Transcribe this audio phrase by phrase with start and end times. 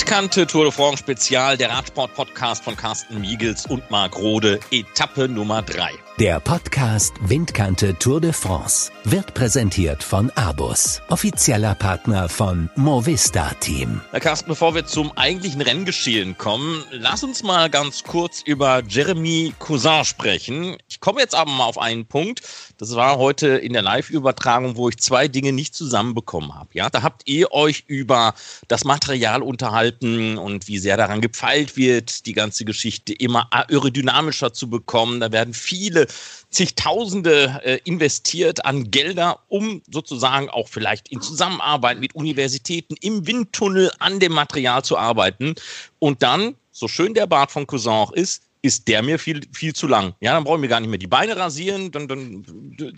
[0.00, 5.60] Windkante Tour de France Spezial, der Radsport-Podcast von Carsten Miegels und Marc Rode, Etappe Nummer
[5.60, 5.92] 3.
[6.20, 14.02] Der Podcast Windkante Tour de France wird präsentiert von Abus, offizieller Partner von Movista Team.
[14.10, 19.54] Herr Carsten, bevor wir zum eigentlichen Renngeschehen kommen, lass uns mal ganz kurz über Jeremy
[19.58, 20.76] Cousin sprechen.
[20.90, 22.42] Ich komme jetzt aber mal auf einen Punkt.
[22.76, 26.68] Das war heute in der Live-Übertragung, wo ich zwei Dinge nicht zusammenbekommen habe.
[26.74, 28.34] Ja, da habt ihr euch über
[28.68, 34.68] das Material unterhalten und wie sehr daran gefeilt wird, die ganze Geschichte immer aerodynamischer zu
[34.68, 35.20] bekommen.
[35.20, 36.09] Da werden viele
[36.50, 43.90] zigtausende äh, investiert an Gelder, um sozusagen auch vielleicht in Zusammenarbeit mit Universitäten im Windtunnel
[43.98, 45.54] an dem Material zu arbeiten.
[45.98, 49.72] Und dann, so schön der Bart von Cousin auch ist, ist der mir viel, viel
[49.72, 50.14] zu lang.
[50.20, 52.44] Ja, dann brauchen wir gar nicht mehr die Beine rasieren, dann, dann,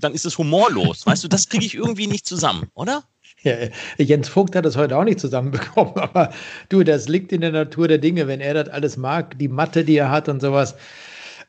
[0.01, 1.07] dann ist es humorlos.
[1.07, 3.05] Weißt du, das kriege ich irgendwie nicht zusammen, oder?
[3.43, 3.57] Ja,
[3.99, 6.33] Jens Vogt hat das heute auch nicht zusammenbekommen, aber
[6.69, 9.85] du, das liegt in der Natur der Dinge, wenn er das alles mag, die Matte,
[9.85, 10.75] die er hat und sowas.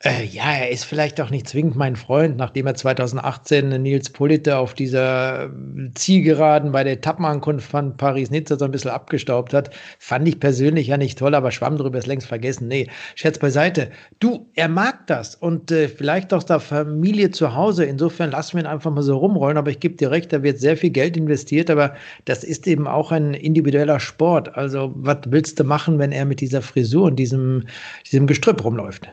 [0.06, 4.58] Äh, ja, er ist vielleicht auch nicht zwingend mein Freund, nachdem er 2018 Nils Polite
[4.58, 5.48] auf dieser
[5.94, 9.70] Zielgeraden bei der Etappenankunft von Paris-Nizza so ein bisschen abgestaubt hat.
[9.98, 12.68] Fand ich persönlich ja nicht toll, aber schwamm drüber ist längst vergessen.
[12.68, 13.90] Nee, Scherz beiseite.
[14.20, 17.86] Du, er mag das und äh, vielleicht aus der Familie zu Hause.
[17.86, 19.56] Insofern lassen wir ihn einfach mal so rumrollen.
[19.56, 21.94] Aber ich gebe dir recht, da wird sehr viel Geld investiert, aber
[22.26, 24.54] das ist eben auch ein individueller Sport.
[24.54, 27.64] Also, was willst du machen, wenn er mit dieser Frisur und diesem,
[28.04, 29.08] diesem Gestrüpp rumläuft?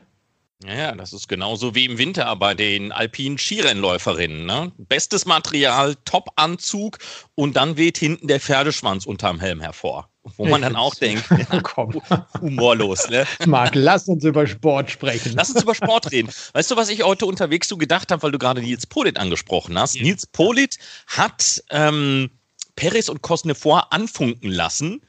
[0.65, 4.45] Ja, das ist genauso wie im Winter bei den alpinen Skirennläuferinnen.
[4.45, 4.71] Ne?
[4.77, 6.99] Bestes Material, Top-Anzug
[7.35, 10.09] und dann weht hinten der Pferdeschwanz unterm Helm hervor.
[10.37, 11.99] Wo man dann auch denkt, ja, komm,
[12.39, 13.09] humorlos.
[13.09, 13.25] Ne?
[13.47, 15.33] Marc, lass uns über Sport sprechen.
[15.35, 16.29] Lass uns über Sport reden.
[16.53, 19.79] Weißt du, was ich heute unterwegs so gedacht habe, weil du gerade Nils Polit angesprochen
[19.79, 19.95] hast?
[19.95, 20.03] Ja.
[20.03, 22.29] Nils Polit hat ähm,
[22.75, 25.01] Perez und Cosnefort anfunken lassen.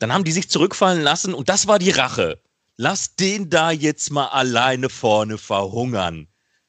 [0.00, 2.40] Dann haben die sich zurückfallen lassen und das war die Rache
[2.76, 6.28] lass den da jetzt mal alleine vorne verhungern.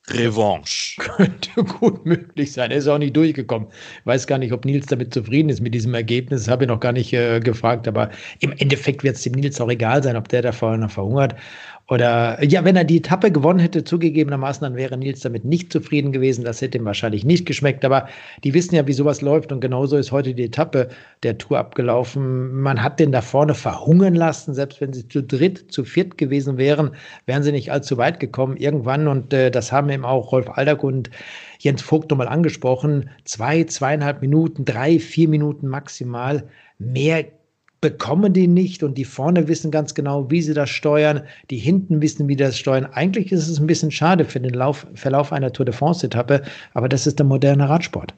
[0.10, 0.96] Revanche.
[1.02, 2.72] Könnte gut möglich sein.
[2.72, 3.68] Er ist auch nicht durchgekommen.
[4.06, 6.48] Weiß gar nicht, ob Nils damit zufrieden ist mit diesem Ergebnis.
[6.48, 7.88] Habe ich noch gar nicht äh, gefragt.
[7.88, 8.10] Aber
[8.40, 11.36] im Endeffekt wird es dem Nils auch egal sein, ob der da vorne verhungert
[11.90, 16.12] oder ja, wenn er die Etappe gewonnen hätte, zugegebenermaßen, dann wäre Nils damit nicht zufrieden
[16.12, 16.44] gewesen.
[16.44, 17.86] Das hätte ihm wahrscheinlich nicht geschmeckt.
[17.86, 18.10] Aber
[18.44, 19.54] die wissen ja, wie sowas läuft.
[19.54, 20.90] Und genauso ist heute die Etappe
[21.24, 22.62] der Tour abgelaufen.
[22.62, 24.54] Man hat den da vorne verhungern lassen.
[24.54, 26.92] Selbst wenn sie zu dritt, zu viert gewesen wären,
[27.26, 29.08] wären sie nicht allzu weit gekommen irgendwann.
[29.08, 31.10] Und äh, das haben eben auch Rolf Aldag und
[31.60, 33.10] Jens Vogt nochmal angesprochen.
[33.24, 36.44] Zwei, zweieinhalb Minuten, drei, vier Minuten maximal.
[36.80, 37.24] Mehr
[37.82, 42.02] bekommen die nicht und die vorne wissen ganz genau, wie sie das steuern, die hinten
[42.02, 42.86] wissen, wie sie das steuern.
[42.86, 46.44] Eigentlich ist es ein bisschen schade für den Lauf, Verlauf einer Tour de France-Etappe,
[46.74, 48.14] aber das ist der moderne Radsport.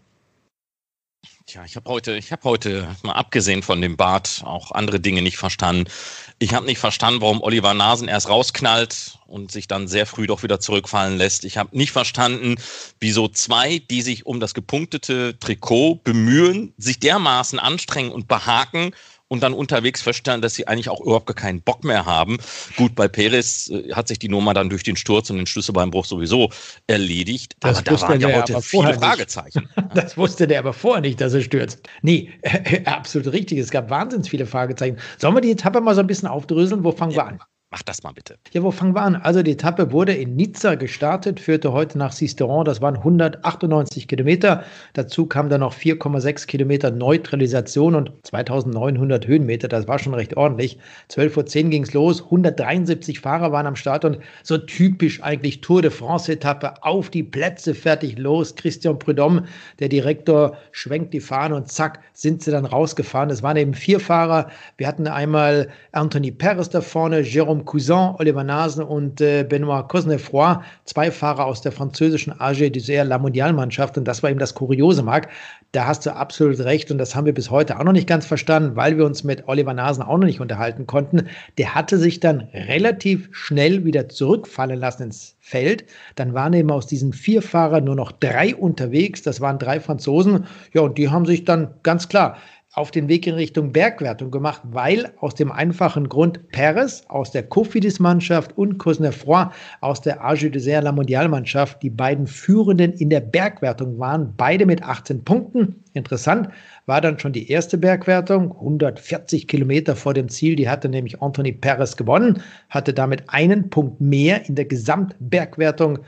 [1.50, 5.24] Tja, ich habe heute, ich habe heute mal abgesehen von dem Bart auch andere Dinge
[5.24, 5.90] nicht verstanden.
[6.38, 10.44] Ich habe nicht verstanden, warum Oliver Nasen erst rausknallt und sich dann sehr früh doch
[10.44, 11.46] wieder zurückfallen lässt.
[11.46, 12.58] Ich habe nicht verstanden,
[13.00, 18.92] wieso zwei, die sich um das gepunktete Trikot bemühen, sich dermaßen anstrengen und behaken
[19.30, 22.38] und dann unterwegs feststellen, dass sie eigentlich auch überhaupt gar keinen Bock mehr haben.
[22.76, 26.06] Gut, bei Perez äh, hat sich die Nummer dann durch den Sturz und den Schlüsselbeinbruch
[26.06, 26.50] sowieso
[26.88, 27.56] erledigt.
[27.62, 29.70] Das aber da waren ja heute viele Fragezeichen.
[29.94, 31.88] das wusste der aber vorher nicht, dass er stürzt.
[32.02, 33.60] Nee, äh, absolut richtig.
[33.60, 34.98] Es gab wahnsinnig viele Fragezeichen.
[35.18, 36.84] Sollen wir die Etappe mal so ein bisschen aufdröseln?
[36.84, 37.18] Wo fangen ja.
[37.18, 37.40] wir an?
[37.72, 38.36] Mach das mal bitte.
[38.52, 39.16] Ja, wo fangen wir an?
[39.16, 42.66] Also die Etappe wurde in Nizza gestartet, führte heute nach Sisteron.
[42.66, 44.64] Das waren 198 Kilometer.
[44.94, 49.68] Dazu kam dann noch 4,6 Kilometer Neutralisation und 2900 Höhenmeter.
[49.68, 50.80] Das war schon recht ordentlich.
[51.12, 52.24] 12.10 Uhr ging es los.
[52.24, 56.84] 173 Fahrer waren am Start und so typisch eigentlich Tour de France-Etappe.
[56.84, 58.56] Auf die Plätze, fertig, los.
[58.56, 59.44] Christian Prudhomme,
[59.78, 63.30] der Direktor, schwenkt die Fahne und zack, sind sie dann rausgefahren.
[63.30, 64.50] Es waren eben vier Fahrer.
[64.78, 69.88] Wir hatten einmal Anthony Perez da vorne, Jérôme Jérôme Cousin, Oliver Nasen und äh, Benoit
[69.88, 73.98] Cosnefroy, zwei Fahrer aus der französischen AG Dessert La Mondialmannschaft.
[73.98, 75.30] Und das war eben das Kuriose, Marc.
[75.72, 78.26] Da hast du absolut recht und das haben wir bis heute auch noch nicht ganz
[78.26, 81.28] verstanden, weil wir uns mit Oliver Nasen auch noch nicht unterhalten konnten.
[81.58, 85.86] Der hatte sich dann relativ schnell wieder zurückfallen lassen ins Feld.
[86.16, 89.22] Dann waren eben aus diesen vier Fahrern nur noch drei unterwegs.
[89.22, 90.46] Das waren drei Franzosen.
[90.74, 92.38] Ja, und die haben sich dann ganz klar
[92.74, 97.44] auf den Weg in Richtung Bergwertung gemacht, weil aus dem einfachen Grund Perez aus der
[97.44, 99.48] Cofidis-Mannschaft und Cosnefroy
[99.82, 104.84] aus der AG Dessert La Mondial-Mannschaft die beiden Führenden in der Bergwertung waren, beide mit
[104.84, 105.84] 18 Punkten.
[105.94, 106.50] Interessant
[106.86, 110.56] war dann schon die erste Bergwertung, 140 Kilometer vor dem Ziel.
[110.56, 116.00] Die hatte nämlich Anthony Perez gewonnen, hatte damit einen Punkt mehr in der Gesamtbergwertung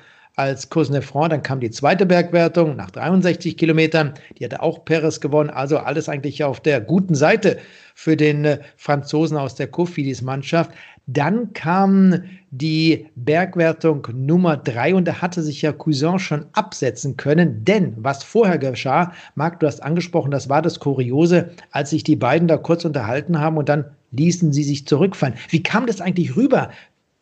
[0.42, 1.30] als Cosnefranc.
[1.30, 4.14] Dann kam die zweite Bergwertung nach 63 Kilometern.
[4.38, 5.50] Die hatte auch Perez gewonnen.
[5.50, 7.58] Also alles eigentlich auf der guten Seite
[7.96, 10.72] für den äh, Franzosen aus der Cofidis-Mannschaft.
[11.08, 17.66] Dann kam die Bergwertung Nummer drei und da hatte sich ja Cousin schon absetzen können,
[17.66, 22.16] denn was vorher geschah, Marc, du hast angesprochen, das war das Kuriose, als sich die
[22.16, 25.36] beiden da kurz unterhalten haben und dann ließen sie sich zurückfallen.
[25.50, 26.70] Wie kam das eigentlich rüber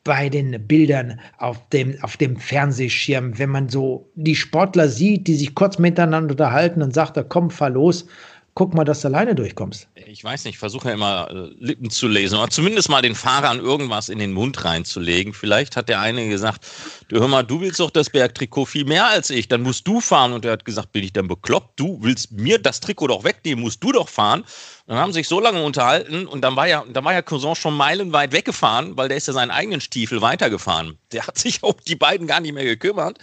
[0.09, 5.35] bei den Bildern auf dem, auf dem Fernsehschirm, wenn man so die Sportler sieht, die
[5.35, 8.07] sich kurz miteinander unterhalten und sagt, da komm, fahr los
[8.56, 9.88] guck mal, dass du alleine durchkommst.
[9.95, 13.15] Ich weiß nicht, ich versuche ja immer äh, Lippen zu lesen oder zumindest mal den
[13.15, 15.33] Fahrern irgendwas in den Mund reinzulegen.
[15.33, 16.67] Vielleicht hat der eine gesagt,
[17.09, 20.00] du hör mal, du willst doch das Bergtrikot viel mehr als ich, dann musst du
[20.00, 20.31] fahren.
[20.31, 21.79] Und er hat gesagt, bin ich dann bekloppt?
[21.79, 24.45] Du willst mir das Trikot doch wegnehmen, musst du doch fahren.
[24.85, 27.56] Dann haben sie sich so lange unterhalten und dann war ja, dann war ja Cousin
[27.56, 30.97] schon meilenweit weggefahren, weil der ist ja seinen eigenen Stiefel weitergefahren.
[31.11, 33.17] Der hat sich um die beiden gar nicht mehr gekümmert.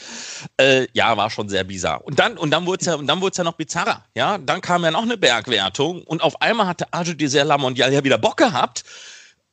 [0.56, 2.04] Äh, ja, war schon sehr bizarr.
[2.04, 4.04] Und dann, und dann wurde es ja, und dann wurde ja noch bizarrer.
[4.14, 7.94] Ja, dann kam ja noch eine Bergwertung und auf einmal hatte Arjo Desert La Mondiale
[7.94, 8.84] ja wieder Bock gehabt,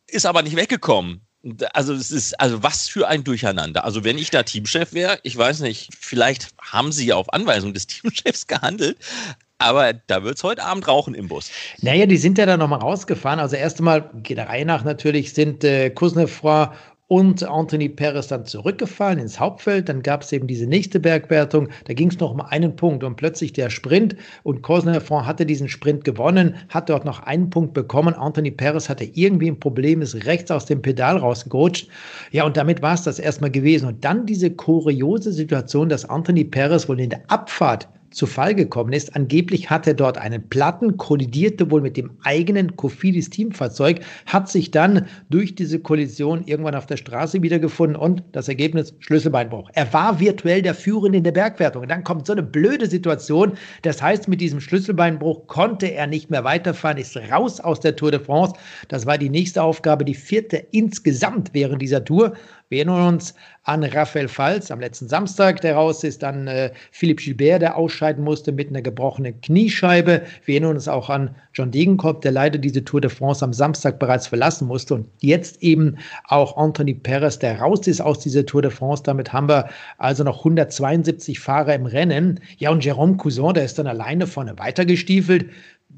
[0.08, 1.22] ist aber nicht weggekommen.
[1.74, 3.84] Also es ist, also was für ein Durcheinander.
[3.84, 7.74] Also wenn ich da Teamchef wäre, ich weiß nicht, vielleicht haben sie ja auf Anweisung
[7.74, 8.98] des Teamchefs gehandelt,
[9.58, 11.50] aber da wird es heute Abend rauchen im Bus.
[11.82, 13.40] Naja, die sind ja dann nochmal rausgefahren.
[13.40, 16.68] Also erst einmal, geht der Reihe nach natürlich, sind äh, Kuznefroy
[17.08, 19.90] und Anthony Perez dann zurückgefallen ins Hauptfeld.
[19.90, 21.68] Dann gab es eben diese nächste Bergwertung.
[21.86, 24.16] Da ging es noch um einen Punkt und plötzlich der Sprint.
[24.44, 28.14] Und Cosnefroy hatte diesen Sprint gewonnen, hat dort noch einen Punkt bekommen.
[28.14, 31.90] Anthony Perez hatte irgendwie ein Problem, ist rechts aus dem Pedal rausgerutscht.
[32.32, 33.88] Ja, und damit war es das erstmal gewesen.
[33.90, 38.94] Und dann diese kuriose Situation, dass Anthony Perez wohl in der Abfahrt zu Fall gekommen
[38.94, 39.16] ist.
[39.16, 44.72] Angeblich hat er dort einen Platten, kollidierte wohl mit dem eigenen Kofidis Teamfahrzeug, hat sich
[44.72, 49.70] dann durch diese Kollision irgendwann auf der Straße wiedergefunden und das Ergebnis Schlüsselbeinbruch.
[49.74, 51.84] Er war virtuell der Führende in der Bergwertung.
[51.84, 53.54] Und dann kommt so eine blöde Situation.
[53.82, 58.12] Das heißt, mit diesem Schlüsselbeinbruch konnte er nicht mehr weiterfahren, ist raus aus der Tour
[58.12, 58.54] de France.
[58.88, 62.34] Das war die nächste Aufgabe, die vierte insgesamt während dieser Tour.
[62.74, 63.36] Wir erinnern uns
[63.66, 68.24] an Raphael Falz am letzten Samstag, der raus ist, dann äh, Philipp Gilbert, der ausscheiden
[68.24, 70.24] musste mit einer gebrochenen Kniescheibe.
[70.46, 74.00] Wir erinnern uns auch an John Degenkolb, der leider diese Tour de France am Samstag
[74.00, 74.96] bereits verlassen musste.
[74.96, 76.00] Und jetzt eben
[76.30, 79.04] auch Anthony Perez, der raus ist aus dieser Tour de France.
[79.04, 82.40] Damit haben wir also noch 172 Fahrer im Rennen.
[82.58, 85.46] Ja, und Jérôme Cousin, der ist dann alleine vorne weitergestiefelt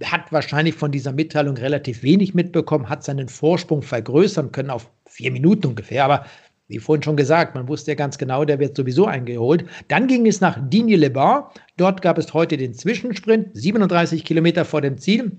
[0.04, 5.32] hat wahrscheinlich von dieser Mitteilung relativ wenig mitbekommen, hat seinen Vorsprung vergrößern können auf vier
[5.32, 6.04] Minuten ungefähr.
[6.04, 6.26] Aber
[6.68, 9.66] wie vorhin schon gesagt, man wusste ja ganz genau, der wird sowieso eingeholt.
[9.88, 11.46] Dann ging es nach Digne-les-Bains.
[11.78, 15.32] Dort gab es heute den Zwischensprint, 37 Kilometer vor dem Ziel.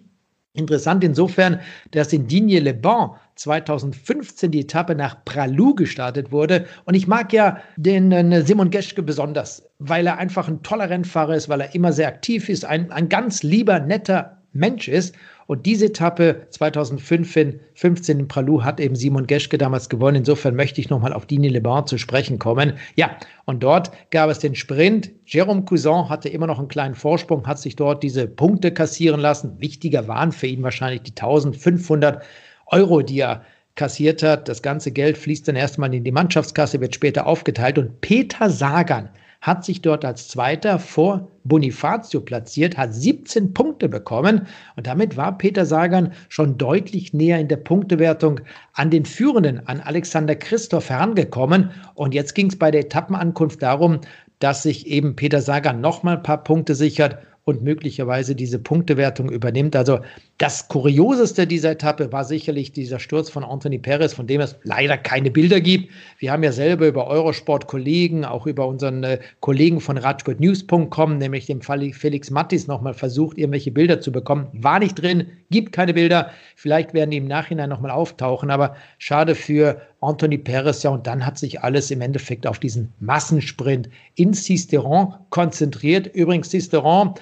[0.54, 6.66] Interessant insofern, dass in Digne-les-Bains 2015 die Etappe nach Pralou gestartet wurde.
[6.84, 11.34] Und ich mag ja den äh, Simon Geschke besonders, weil er einfach ein toller Rennfahrer
[11.34, 15.14] ist, weil er immer sehr aktiv ist, ein, ein ganz lieber, netter Mensch ist.
[15.46, 17.60] Und diese Etappe 2015
[18.08, 20.16] in Pralou hat eben Simon Geschke damals gewonnen.
[20.16, 22.74] Insofern möchte ich nochmal auf Dini Lebar zu sprechen kommen.
[22.96, 25.12] Ja, und dort gab es den Sprint.
[25.26, 29.60] Jérôme Cousin hatte immer noch einen kleinen Vorsprung, hat sich dort diese Punkte kassieren lassen.
[29.60, 32.24] Wichtiger waren für ihn wahrscheinlich die 1500
[32.66, 33.42] Euro, die er
[33.76, 34.48] kassiert hat.
[34.48, 37.78] Das ganze Geld fließt dann erstmal in die Mannschaftskasse, wird später aufgeteilt.
[37.78, 39.10] Und Peter Sagan
[39.46, 45.38] hat sich dort als Zweiter vor Bonifacio platziert, hat 17 Punkte bekommen und damit war
[45.38, 48.40] Peter Sagan schon deutlich näher in der Punktewertung
[48.72, 51.70] an den Führenden, an Alexander Christoph herangekommen.
[51.94, 54.00] Und jetzt ging es bei der Etappenankunft darum,
[54.40, 59.76] dass sich eben Peter Sagan nochmal ein paar Punkte sichert und möglicherweise diese Punktewertung übernimmt.
[59.76, 60.00] Also
[60.36, 64.98] das Kurioseste dieser Etappe war sicherlich dieser Sturz von Anthony Perez, von dem es leider
[64.98, 65.92] keine Bilder gibt.
[66.18, 71.60] Wir haben ja selber über Eurosport-Kollegen, auch über unseren äh, Kollegen von radsportnews.com, nämlich dem
[71.60, 74.48] Felix Mattis, nochmal versucht, irgendwelche Bilder zu bekommen.
[74.52, 76.32] War nicht drin, gibt keine Bilder.
[76.56, 80.82] Vielleicht werden die im Nachhinein nochmal auftauchen, aber schade für Anthony Perez.
[80.82, 86.06] Ja, und dann hat sich alles im Endeffekt auf diesen Massensprint in Sisteron konzentriert.
[86.14, 87.14] Übrigens, Sisteron,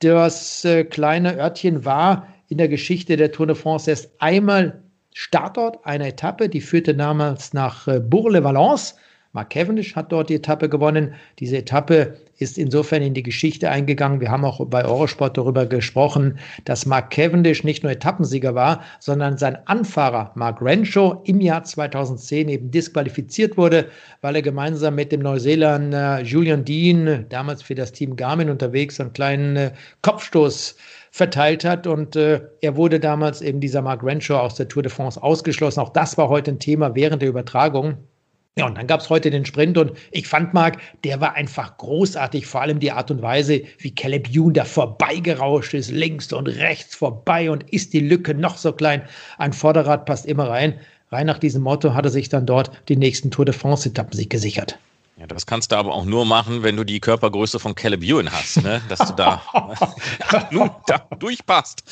[0.00, 4.82] das äh, kleine Örtchen war in der Geschichte der Tour de France erst einmal
[5.12, 8.96] Startort einer Etappe, die führte damals nach äh, Bourg-le-Valence.
[9.32, 11.14] Mark Cavendish hat dort die Etappe gewonnen.
[11.38, 14.20] Diese Etappe ist insofern in die Geschichte eingegangen.
[14.20, 19.38] Wir haben auch bei Eurosport darüber gesprochen, dass Mark Cavendish nicht nur Etappensieger war, sondern
[19.38, 23.86] sein Anfahrer Mark Renshaw im Jahr 2010 eben disqualifiziert wurde,
[24.20, 29.12] weil er gemeinsam mit dem Neuseeländer Julian Dean, damals für das Team Garmin unterwegs, einen
[29.12, 29.72] kleinen äh,
[30.02, 30.74] Kopfstoß
[31.12, 31.86] verteilt hat.
[31.86, 35.78] Und äh, er wurde damals eben dieser Mark Renshaw aus der Tour de France ausgeschlossen.
[35.78, 37.96] Auch das war heute ein Thema während der Übertragung.
[38.58, 41.76] Ja, und dann gab es heute den Sprint und ich fand, Marc, der war einfach
[41.78, 46.48] großartig, vor allem die Art und Weise, wie Caleb Youn da vorbeigerauscht ist, links und
[46.48, 49.02] rechts vorbei und ist die Lücke noch so klein.
[49.38, 50.80] Ein Vorderrad passt immer rein.
[51.12, 54.28] Rein nach diesem Motto hat er sich dann dort die nächsten Tour de France-Etappen sich
[54.28, 54.78] gesichert.
[55.20, 58.32] Ja, das kannst du aber auch nur machen, wenn du die Körpergröße von Caleb Ewan
[58.32, 58.80] hast, ne?
[58.88, 59.42] dass du da,
[60.50, 61.82] nun, da durchpasst.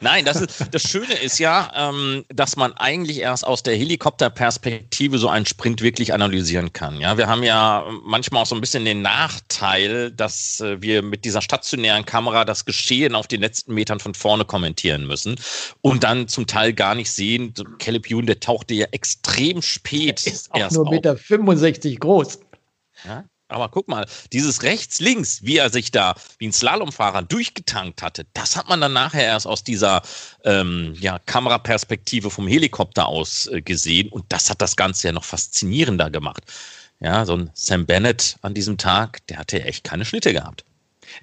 [0.00, 5.18] Nein, das, ist, das Schöne ist ja, ähm, dass man eigentlich erst aus der Helikopterperspektive
[5.18, 6.98] so einen Sprint wirklich analysieren kann.
[6.98, 11.26] Ja, wir haben ja manchmal auch so ein bisschen den Nachteil, dass äh, wir mit
[11.26, 15.36] dieser stationären Kamera das Geschehen auf den letzten Metern von vorne kommentieren müssen
[15.82, 17.52] und dann zum Teil gar nicht sehen.
[17.80, 22.38] Caleb Ewan, der tauchte ja extrem spät ist auch erst nur 1,65 Meter 65 groß.
[23.48, 28.56] Aber guck mal, dieses rechts-links, wie er sich da wie ein Slalomfahrer durchgetankt hatte, das
[28.56, 30.02] hat man dann nachher erst aus dieser
[30.44, 34.10] ähm, ja, Kameraperspektive vom Helikopter aus äh, gesehen.
[34.10, 36.44] Und das hat das Ganze ja noch faszinierender gemacht.
[37.00, 40.64] Ja, so ein Sam Bennett an diesem Tag, der hatte echt keine Schnitte gehabt.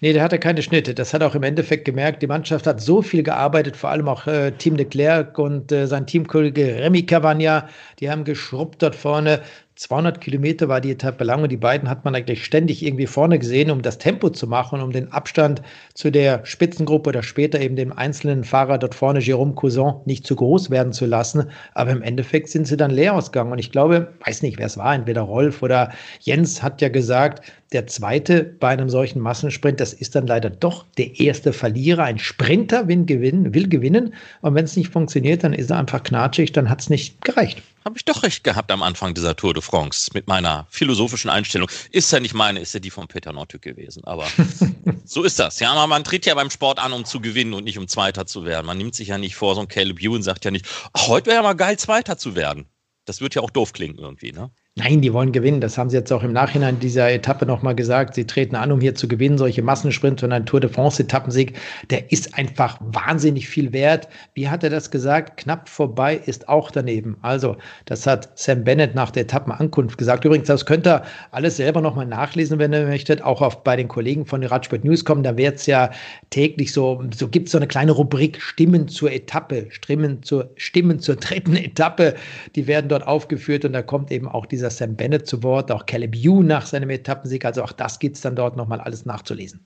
[0.01, 0.93] Nee, der hatte keine Schnitte.
[0.93, 2.21] Das hat auch im Endeffekt gemerkt.
[2.21, 5.87] Die Mannschaft hat so viel gearbeitet, vor allem auch äh, Team de Klerk und äh,
[5.87, 7.69] sein Teamkollege Remy Cavagna.
[7.99, 9.41] Die haben geschrubbt dort vorne.
[9.77, 13.39] 200 Kilometer war die Etappe lang und die beiden hat man eigentlich ständig irgendwie vorne
[13.39, 15.61] gesehen, um das Tempo zu machen, um den Abstand
[15.93, 20.37] zu der Spitzengruppe oder später eben dem einzelnen Fahrer dort vorne, Jérôme Cousin, nicht zu
[20.37, 21.49] groß werden zu lassen.
[21.73, 23.51] Aber im Endeffekt sind sie dann leer ausgegangen.
[23.51, 25.91] Und ich glaube, weiß nicht, wer es war, entweder Rolf oder
[26.21, 30.85] Jens hat ja gesagt, der zweite bei einem solchen Massensprint, das ist dann leider doch
[30.97, 32.05] der erste Verlierer.
[32.05, 34.13] Ein Sprinter will gewinnen, will gewinnen.
[34.39, 37.61] Und wenn es nicht funktioniert, dann ist er einfach knatschig, dann hat es nicht gereicht
[37.85, 41.69] habe ich doch recht gehabt am Anfang dieser Tour de France mit meiner philosophischen Einstellung.
[41.91, 44.03] Ist ja nicht meine, ist ja die von Peter Nortück gewesen.
[44.05, 44.27] Aber
[45.05, 45.59] so ist das.
[45.59, 48.25] Ja, aber man tritt ja beim Sport an, um zu gewinnen und nicht um Zweiter
[48.25, 48.65] zu werden.
[48.65, 50.65] Man nimmt sich ja nicht vor, so ein Caleb Ewan sagt ja nicht,
[50.97, 52.65] heute wäre ja mal geil, Zweiter zu werden.
[53.05, 54.49] Das wird ja auch doof klingen irgendwie, ne?
[54.77, 55.61] Nein, die wollen gewinnen.
[55.61, 58.13] Das haben sie jetzt auch im Nachhinein dieser Etappe nochmal gesagt.
[58.13, 59.37] Sie treten an, um hier zu gewinnen.
[59.37, 61.53] Solche Massensprints und ein Tour de France-Etappensieg,
[61.91, 64.09] der ist einfach wahnsinnig viel wert.
[64.33, 65.37] Wie hat er das gesagt?
[65.37, 67.15] Knapp vorbei ist auch daneben.
[67.21, 67.55] Also,
[67.85, 70.25] das hat Sam Bennett nach der Etappenankunft gesagt.
[70.25, 73.21] Übrigens, das könnt ihr alles selber nochmal nachlesen, wenn ihr möchtet.
[73.21, 75.23] Auch auf, bei den Kollegen von Radsport News kommen.
[75.23, 75.89] Da wird es ja
[76.31, 80.99] täglich so, so gibt es so eine kleine Rubrik Stimmen zur Etappe, Stimmen zur, Stimmen
[80.99, 82.15] zur dritten Etappe.
[82.57, 85.71] Die werden dort aufgeführt und da kommt eben auch dieser dieser Sam Bennett zu Wort,
[85.71, 87.45] auch Caleb Ewan nach seinem Etappensieg.
[87.45, 89.63] Also auch das gibt es dann dort nochmal alles nachzulesen.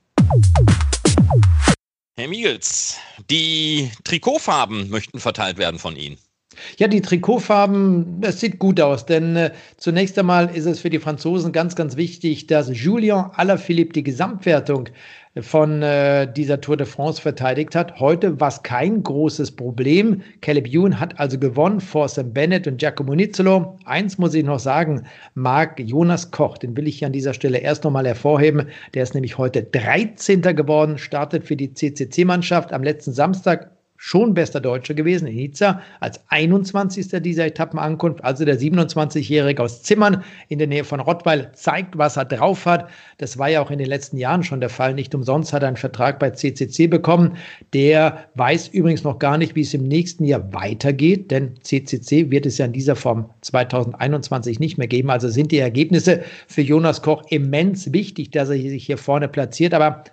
[2.18, 2.98] Herr Miegels,
[3.29, 6.18] die Trikotfarben möchten verteilt werden von Ihnen.
[6.77, 11.00] Ja, die Trikotfarben, das sieht gut aus, denn äh, zunächst einmal ist es für die
[11.00, 14.89] Franzosen ganz, ganz wichtig, dass Julien Alaphilippe die Gesamtwertung
[15.38, 18.00] von äh, dieser Tour de France verteidigt hat.
[18.00, 20.22] Heute war es kein großes Problem.
[20.42, 23.78] Caleb Ewan hat also gewonnen vor Sam Bennett und Giacomo Nizzolo.
[23.86, 25.06] Eins muss ich noch sagen,
[25.36, 28.68] Marc Jonas Koch, den will ich hier an dieser Stelle erst nochmal hervorheben.
[28.94, 30.42] Der ist nämlich heute 13.
[30.42, 36.22] geworden, startet für die CCC-Mannschaft am letzten Samstag schon bester Deutscher gewesen in Nizza als
[36.29, 37.22] 21.
[37.22, 38.24] dieser Etappenankunft.
[38.24, 42.89] Also der 27-Jährige aus Zimmern in der Nähe von Rottweil zeigt, was er drauf hat.
[43.18, 44.94] Das war ja auch in den letzten Jahren schon der Fall.
[44.94, 47.36] Nicht umsonst hat er einen Vertrag bei CCC bekommen.
[47.74, 52.46] Der weiß übrigens noch gar nicht, wie es im nächsten Jahr weitergeht, denn CCC wird
[52.46, 55.10] es ja in dieser Form 2021 nicht mehr geben.
[55.10, 59.74] Also sind die Ergebnisse für Jonas Koch immens wichtig, dass er sich hier vorne platziert.
[59.74, 60.06] Aber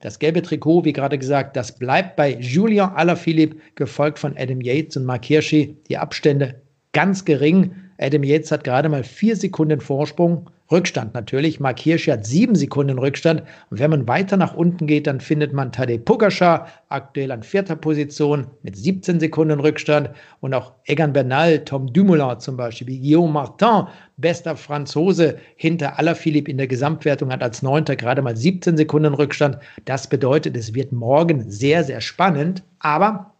[0.00, 4.96] das gelbe Trikot, wie gerade gesagt, das bleibt bei Julien Alaphilippe, gefolgt von Adam Yates
[4.96, 5.76] und Mark Hirschi.
[5.88, 6.60] Die Abstände
[6.92, 7.74] ganz gering.
[7.98, 10.50] Adam Yates hat gerade mal vier Sekunden Vorsprung.
[10.70, 11.60] Rückstand natürlich.
[11.60, 13.42] Mark Hirschi hat sieben Sekunden Rückstand.
[13.70, 17.76] Und wenn man weiter nach unten geht, dann findet man Tadej Pogacar aktuell an vierter
[17.76, 20.10] Position mit 17 Sekunden Rückstand.
[20.40, 26.58] Und auch Egan Bernal, Tom Dumoulin zum Beispiel, Guillaume Martin, bester Franzose hinter Alaphilippe in
[26.58, 29.58] der Gesamtwertung, hat als Neunter gerade mal 17 Sekunden Rückstand.
[29.84, 32.64] Das bedeutet, es wird morgen sehr, sehr spannend.
[32.80, 33.35] Aber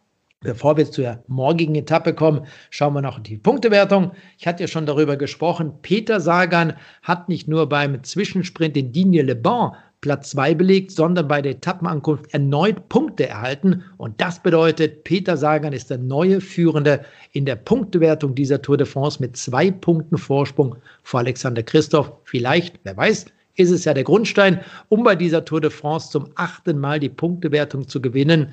[0.46, 4.12] Bevor wir zur morgigen Etappe kommen, schauen wir noch die Punktewertung.
[4.38, 5.72] Ich hatte ja schon darüber gesprochen.
[5.82, 9.72] Peter Sagan hat nicht nur beim Zwischensprint in Digne Le Ban
[10.02, 13.82] Platz 2 belegt, sondern bei der Etappenankunft erneut Punkte erhalten.
[13.96, 18.86] Und das bedeutet, Peter Sagan ist der neue Führende in der Punktewertung dieser Tour de
[18.86, 22.12] France mit zwei Punkten Vorsprung vor Alexander Christoph.
[22.22, 23.26] Vielleicht, wer weiß,
[23.56, 24.60] ist es ja der Grundstein,
[24.90, 28.52] um bei dieser Tour de France zum achten Mal die Punktewertung zu gewinnen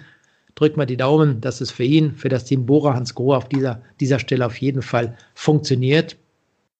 [0.55, 3.49] drückt mal die Daumen, dass es für ihn, für das Team Bora Hans Grohe auf
[3.49, 6.17] dieser, dieser Stelle auf jeden Fall funktioniert.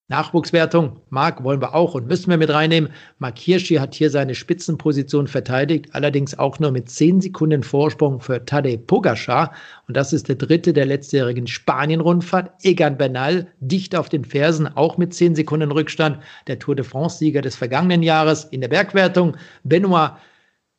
[0.09, 2.91] Nachwuchswertung, Marc, wollen wir auch und müssen wir mit reinnehmen.
[3.19, 8.45] Marc Hirschi hat hier seine Spitzenposition verteidigt, allerdings auch nur mit 10 Sekunden Vorsprung für
[8.45, 9.53] Tadej Pogacar.
[9.87, 12.51] Und das ist der dritte der letztjährigen Spanien-Rundfahrt.
[12.63, 16.19] Egan Bernal dicht auf den Fersen, auch mit 10 Sekunden Rückstand.
[16.47, 19.37] Der Tour de France-Sieger des vergangenen Jahres in der Bergwertung.
[19.63, 20.11] Benoit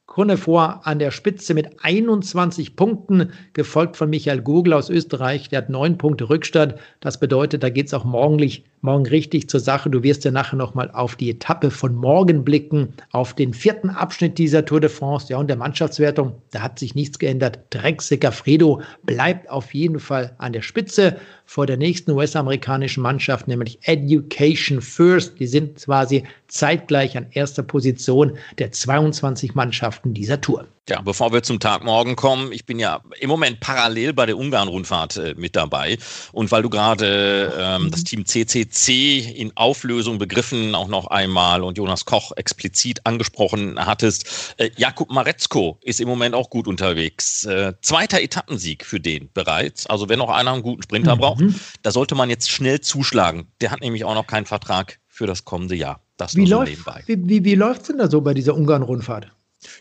[0.06, 5.70] Connefort an der Spitze mit 21 Punkten, gefolgt von Michael Gugel aus Österreich, der hat
[5.70, 6.75] neun Punkte Rückstand.
[7.00, 9.88] Das bedeutet, da geht es auch morgendlich morgen richtig zur Sache.
[9.88, 14.37] Du wirst ja nachher nochmal auf die Etappe von morgen blicken, auf den vierten Abschnitt
[14.37, 15.28] dieser Tour de France.
[15.30, 17.61] Ja, und der Mannschaftswertung, da hat sich nichts geändert.
[17.70, 23.78] Drexiger Fredo bleibt auf jeden Fall an der Spitze vor der nächsten US-amerikanischen Mannschaft, nämlich
[23.82, 25.38] Education First.
[25.38, 30.66] Die sind quasi zeitgleich an erster Position der 22 Mannschaften dieser Tour.
[30.86, 34.36] Ja, bevor wir zum Tag morgen kommen, ich bin ja im Moment parallel bei der
[34.36, 35.96] Ungarn-Rundfahrt äh, mit dabei.
[36.32, 41.78] Und weil du gerade ähm, das Team CCC in Auflösung begriffen auch noch einmal und
[41.78, 47.46] Jonas Koch explizit angesprochen hattest, äh, Jakub Maretzko ist im Moment auch gut unterwegs.
[47.46, 49.86] Äh, zweiter Etappensieg für den bereits.
[49.86, 51.20] Also wenn noch einer einen guten Sprinter mhm.
[51.20, 51.44] braucht,
[51.80, 53.46] da sollte man jetzt schnell zuschlagen.
[53.62, 56.02] Der hat nämlich auch noch keinen Vertrag für das kommende Jahr.
[56.18, 56.76] Das wie, läuft,
[57.06, 59.32] wie, wie, wie läuft es denn da so bei dieser Ungarn-Rundfahrt?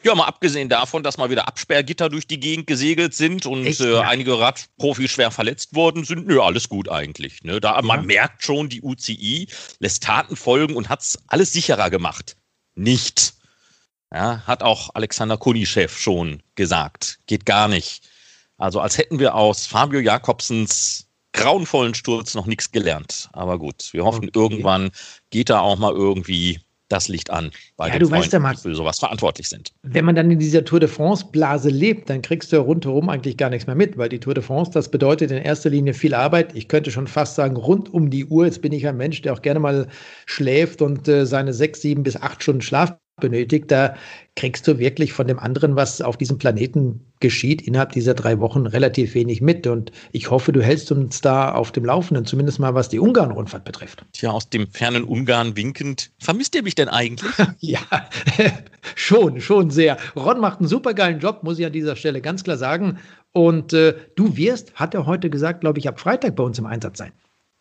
[0.04, 3.82] Ja, mal abgesehen davon, dass mal wieder Absperrgitter durch die Gegend gesegelt sind und Echt,
[3.82, 4.02] äh, ja.
[4.02, 7.44] einige Radprofis schwer verletzt worden sind, nö, alles gut eigentlich.
[7.44, 7.62] Ne?
[7.62, 7.82] Da, ja.
[7.82, 9.48] Man merkt schon, die UCI
[9.80, 12.36] lässt Taten folgen und hat es alles sicherer gemacht.
[12.76, 13.34] Nicht.
[14.14, 17.20] Ja, hat auch Alexander Kunischew schon gesagt.
[17.26, 18.08] Geht gar nicht.
[18.58, 23.30] Also als hätten wir aus Fabio Jakobsens grauenvollen Sturz noch nichts gelernt.
[23.34, 24.40] Aber gut, wir hoffen, okay.
[24.40, 24.92] irgendwann
[25.32, 26.62] geht da auch mal irgendwie
[26.94, 29.74] das Licht an bei ja, den Freunden, weißt ja, Marc, die für sowas verantwortlich sind.
[29.82, 33.38] Wenn man dann in dieser Tour de France-Blase lebt, dann kriegst du ja rundherum eigentlich
[33.38, 36.14] gar nichts mehr mit, weil die Tour de France, das bedeutet in erster Linie viel
[36.14, 36.56] Arbeit.
[36.56, 38.46] Ich könnte schon fast sagen, rund um die Uhr.
[38.46, 39.88] Jetzt bin ich ein Mensch, der auch gerne mal
[40.26, 43.96] schläft und äh, seine sechs, sieben bis acht Stunden Schlaf benötigt, da
[44.36, 48.66] kriegst du wirklich von dem anderen, was auf diesem Planeten geschieht, innerhalb dieser drei Wochen
[48.66, 49.68] relativ wenig mit.
[49.68, 53.66] Und ich hoffe, du hältst uns da auf dem Laufenden, zumindest mal was die Ungarn-Rundfahrt
[53.66, 54.06] betrifft.
[54.14, 56.12] Tja, aus dem fernen Ungarn winkend.
[56.20, 57.32] Vermisst ihr mich denn eigentlich?
[57.60, 57.80] ja,
[58.96, 59.98] schon, schon sehr.
[60.16, 62.98] Ron macht einen supergeilen Job, muss ich an dieser Stelle ganz klar sagen.
[63.32, 66.66] Und äh, du wirst, hat er heute gesagt, glaube ich, ab Freitag bei uns im
[66.66, 67.14] Einsatz sein.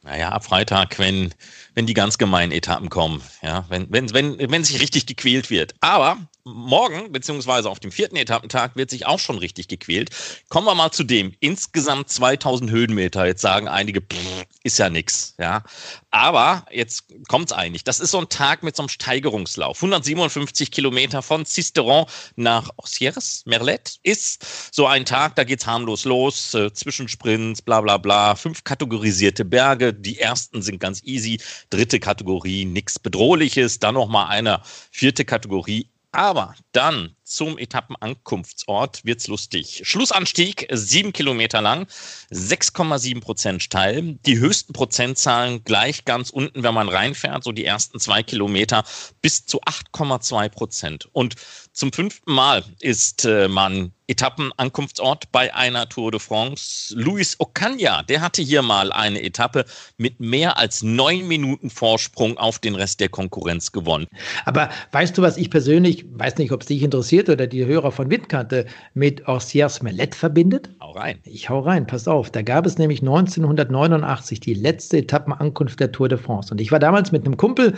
[0.02, 1.32] Naja, ab Freitag, wenn,
[1.74, 5.74] wenn die ganz gemeinen Etappen kommen, ja, wenn, wenn, wenn, wenn sich richtig gequält wird.
[5.80, 10.10] Aber morgen, beziehungsweise auf dem vierten Etappentag, wird sich auch schon richtig gequält.
[10.48, 11.34] Kommen wir mal zu dem.
[11.40, 13.26] Insgesamt 2000 Höhenmeter.
[13.26, 15.62] Jetzt sagen einige, pff, ist ja nix, ja.
[16.10, 17.84] Aber jetzt kommt's eigentlich.
[17.84, 19.76] Das ist so ein Tag mit so einem Steigerungslauf.
[19.78, 26.54] 157 Kilometer von Cisteron nach Sierres, Merlet ist so ein Tag, da geht's harmlos los.
[26.54, 28.34] Äh, Zwischensprints, bla, bla, bla.
[28.34, 29.94] Fünf kategorisierte Berge.
[29.94, 31.40] Die ersten sind ganz easy.
[31.70, 33.78] Dritte Kategorie, nichts Bedrohliches.
[33.78, 39.82] Dann nochmal eine vierte Kategorie, aber dann zum Etappenankunftsort wird's lustig.
[39.84, 41.86] Schlussanstieg sieben Kilometer lang,
[42.30, 44.18] 6,7 Prozent steil.
[44.26, 48.84] Die höchsten Prozentzahlen gleich ganz unten, wenn man reinfährt, so die ersten zwei Kilometer
[49.20, 51.08] bis zu 8,2 Prozent.
[51.12, 51.36] Und
[51.72, 56.94] zum fünften Mal ist äh, man Etappenankunftsort bei einer Tour de France.
[56.94, 59.64] Luis Ocaña, der hatte hier mal eine Etappe
[59.96, 64.06] mit mehr als neun Minuten Vorsprung auf den Rest der Konkurrenz gewonnen.
[64.44, 67.92] Aber weißt du, was ich persönlich, weiß nicht, ob es dich interessiert oder die Hörer
[67.92, 70.70] von Windkante, mit Orsias Melet verbindet?
[70.80, 71.18] Hau rein.
[71.24, 72.30] Ich hau rein, pass auf.
[72.30, 76.52] Da gab es nämlich 1989 die letzte Etappenankunft der Tour de France.
[76.52, 77.74] Und ich war damals mit einem Kumpel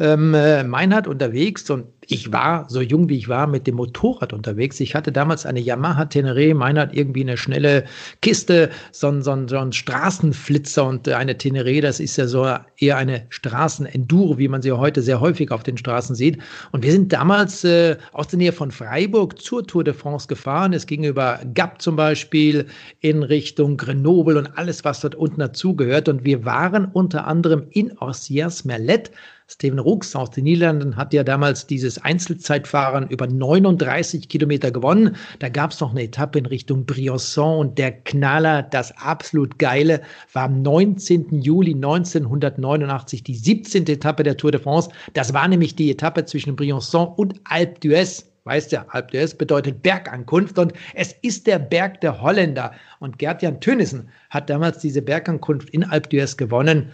[0.00, 4.32] ähm, äh, Meinhard unterwegs und ich war, so jung wie ich war, mit dem Motorrad
[4.32, 4.80] unterwegs.
[4.80, 7.84] Ich hatte damals eine Yamaha Tenere, Meinhard irgendwie eine schnelle
[8.20, 12.48] Kiste, so ein, so ein, so ein Straßenflitzer und eine Tenere, das ist ja so
[12.78, 16.38] eher eine Straßenenduro, wie man sie heute sehr häufig auf den Straßen sieht.
[16.72, 20.72] Und wir sind damals äh, aus der Nähe von Freiburg zur Tour de France gefahren.
[20.72, 22.66] Es ging über Gap zum Beispiel
[23.00, 26.08] in Richtung Grenoble und alles, was dort unten dazugehört.
[26.08, 29.12] Und wir waren unter anderem in Orsières Merlet
[29.52, 35.16] Steven Rux aus den Niederlanden hat ja damals dieses Einzelzeitfahren über 39 Kilometer gewonnen.
[35.40, 40.02] Da gab es noch eine Etappe in Richtung Briançon und der Knaller, das absolut Geile,
[40.32, 41.42] war am 19.
[41.42, 43.88] Juli 1989 die 17.
[43.88, 44.88] Etappe der Tour de France.
[45.14, 49.82] Das war nämlich die Etappe zwischen Briançon und Alpe d'Huez weißt ja, Alp d'Huez bedeutet
[49.82, 52.72] Bergankunft und es ist der Berg der Holländer.
[52.98, 56.92] Und Gerd-Jan Tönissen hat damals diese Bergankunft in Alp d'Huez gewonnen.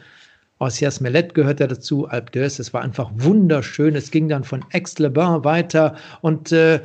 [0.59, 3.95] Ossias Mellet gehört ja dazu, Alp d'Huez, es war einfach wunderschön.
[3.95, 6.81] Es ging dann von Aix-les-Bains weiter und äh,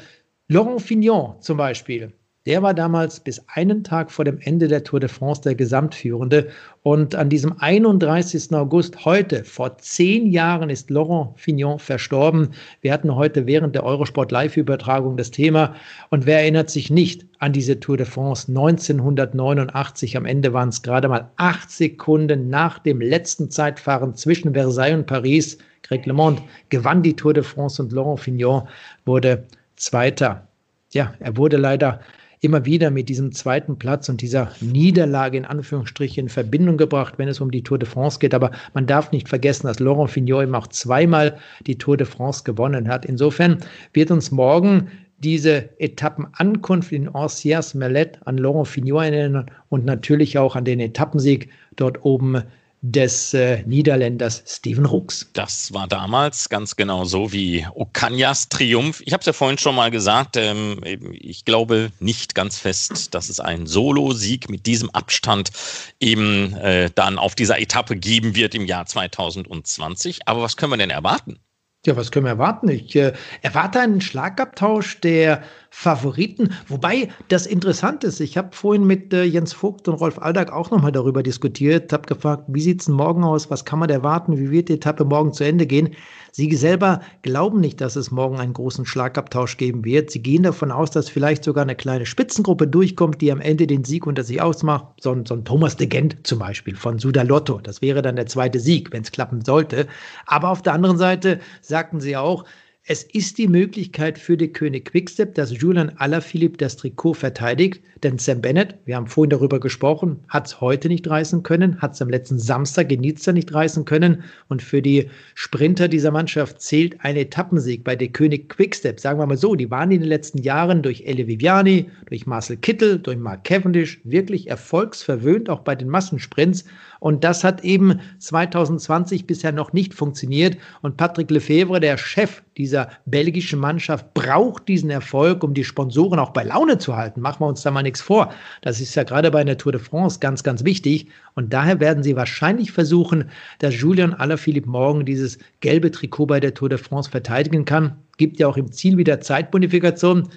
[0.49, 2.11] Laurent Fignon zum Beispiel,
[2.47, 6.49] Der war damals bis einen Tag vor dem Ende der Tour de France der Gesamtführende.
[6.81, 8.51] Und an diesem 31.
[8.53, 12.49] August heute, vor zehn Jahren, ist Laurent Fignon verstorben.
[12.81, 15.75] Wir hatten heute während der Eurosport Live-Übertragung das Thema.
[16.09, 20.17] Und wer erinnert sich nicht an diese Tour de France 1989?
[20.17, 25.05] Am Ende waren es gerade mal acht Sekunden nach dem letzten Zeitfahren zwischen Versailles und
[25.05, 25.59] Paris.
[25.83, 28.67] Greg LeMond gewann die Tour de France und Laurent Fignon
[29.05, 29.43] wurde
[29.75, 30.47] Zweiter.
[30.91, 32.01] Ja, er wurde leider
[32.41, 37.27] immer wieder mit diesem zweiten Platz und dieser Niederlage in Anführungsstrichen in Verbindung gebracht, wenn
[37.27, 38.33] es um die Tour de France geht.
[38.33, 42.43] Aber man darf nicht vergessen, dass Laurent Fignot eben auch zweimal die Tour de France
[42.43, 43.05] gewonnen hat.
[43.05, 43.59] Insofern
[43.93, 50.55] wird uns morgen diese Etappenankunft in Anciers Melette an Laurent Fignot erinnern und natürlich auch
[50.55, 52.41] an den Etappensieg dort oben
[52.81, 55.29] des äh, Niederländers Steven Rooks.
[55.33, 59.03] Das war damals ganz genau so wie Okanyas Triumph.
[59.05, 63.29] Ich habe es ja vorhin schon mal gesagt, ähm, ich glaube nicht ganz fest, dass
[63.29, 65.51] es einen Solo-Sieg mit diesem Abstand
[65.99, 70.27] eben äh, dann auf dieser Etappe geben wird im Jahr 2020.
[70.27, 71.39] Aber was können wir denn erwarten?
[71.85, 72.69] Ja, was können wir erwarten?
[72.69, 76.49] Ich äh, erwarte einen Schlagabtausch der Favoriten.
[76.67, 80.69] Wobei das interessant ist, ich habe vorhin mit äh, Jens Vogt und Rolf Aldag auch
[80.69, 84.51] nochmal darüber diskutiert, habe gefragt, wie sieht es morgen aus, was kann man erwarten, wie
[84.51, 85.95] wird die Etappe morgen zu Ende gehen.
[86.33, 90.11] Sie selber glauben nicht, dass es morgen einen großen Schlagabtausch geben wird.
[90.11, 93.85] Sie gehen davon aus, dass vielleicht sogar eine kleine Spitzengruppe durchkommt, die am Ende den
[93.85, 94.87] Sieg unter sich ausmacht.
[94.99, 97.59] So ein, so ein Thomas de Gent zum Beispiel von Sudalotto.
[97.59, 99.87] Das wäre dann der zweite Sieg, wenn es klappen sollte.
[100.25, 102.43] Aber auf der anderen Seite sagten sie auch,
[102.91, 108.17] es ist die Möglichkeit für die König Quickstep, dass Julian Alaphilippe das Trikot verteidigt, denn
[108.17, 112.01] Sam Bennett, wir haben vorhin darüber gesprochen, hat es heute nicht reißen können, hat es
[112.01, 116.99] am letzten Samstag in Nizza nicht reißen können und für die Sprinter dieser Mannschaft zählt
[116.99, 118.99] ein Etappensieg bei der König Quickstep.
[118.99, 122.57] Sagen wir mal so, die waren in den letzten Jahren durch Elle Viviani, durch Marcel
[122.57, 126.65] Kittel, durch Mark Cavendish wirklich erfolgsverwöhnt, auch bei den Massensprints
[127.01, 130.57] und das hat eben 2020 bisher noch nicht funktioniert.
[130.83, 136.31] Und Patrick Lefebvre, der Chef dieser belgischen Mannschaft, braucht diesen Erfolg, um die Sponsoren auch
[136.31, 137.21] bei Laune zu halten.
[137.21, 138.33] Machen wir uns da mal nichts vor.
[138.61, 141.07] Das ist ja gerade bei der Tour de France ganz, ganz wichtig.
[141.35, 146.53] Und daher werden sie wahrscheinlich versuchen, dass Julian Alaphilippe morgen dieses gelbe Trikot bei der
[146.53, 147.95] Tour de France verteidigen kann.
[148.17, 150.27] Gibt ja auch im Ziel wieder Zeitbonifikation.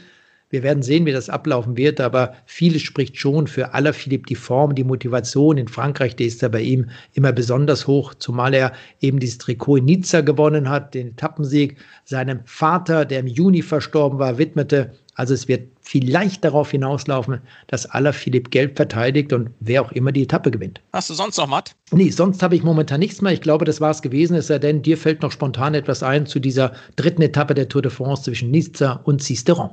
[0.55, 4.27] Wir werden sehen, wie das ablaufen wird, aber vieles spricht schon für Alaphilippe.
[4.29, 8.55] Die Form, die Motivation in Frankreich, die ist ja bei ihm immer besonders hoch, zumal
[8.55, 13.63] er eben dieses Trikot in Nizza gewonnen hat, den Etappensieg seinem Vater, der im Juni
[13.63, 14.93] verstorben war, widmete.
[15.17, 20.23] Also es wird vielleicht darauf hinauslaufen, dass Alaphilippe gelb verteidigt und wer auch immer die
[20.23, 20.81] Etappe gewinnt.
[20.93, 21.75] Hast du sonst noch, Matt?
[21.91, 23.33] Nee, sonst habe ich momentan nichts mehr.
[23.33, 26.27] Ich glaube, das war es gewesen, es sei denn, dir fällt noch spontan etwas ein
[26.27, 29.71] zu dieser dritten Etappe der Tour de France zwischen Nizza und Cisteron.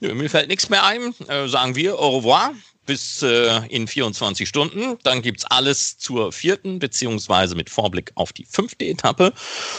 [0.00, 1.14] Nö, mir fällt nichts mehr ein.
[1.28, 2.52] Äh, sagen wir au revoir
[2.90, 4.96] bis äh, in 24 Stunden.
[5.04, 9.32] Dann gibt es alles zur vierten, beziehungsweise mit Vorblick auf die fünfte Etappe.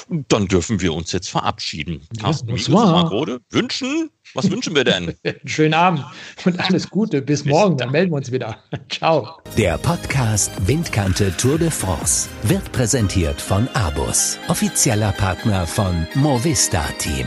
[0.07, 2.07] Und dann dürfen wir uns jetzt verabschieden.
[2.15, 4.09] Ja, Carsten Markrode wünschen.
[4.33, 5.13] Was wünschen wir denn?
[5.45, 6.05] Schönen Abend
[6.45, 7.21] und alles Gute.
[7.21, 7.87] Bis, bis morgen, dann.
[7.87, 8.63] dann melden wir uns wieder.
[8.89, 9.41] Ciao.
[9.57, 17.25] Der Podcast Windkante Tour de France wird präsentiert von Abus, offizieller Partner von Movista Team.